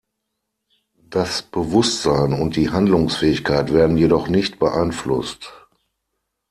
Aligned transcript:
Das 1.11 1.43
Bewusstsein 1.43 2.33
und 2.33 2.55
die 2.55 2.71
Handlungsfähigkeit 2.71 3.71
werden 3.71 3.97
jedoch 3.97 4.23
noch 4.23 4.29
nicht 4.29 4.57
beeinflusst. 4.57 5.53